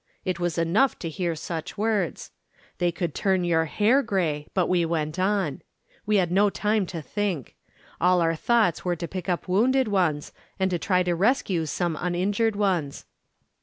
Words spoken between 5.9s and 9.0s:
We had no time to think. All our thoughts were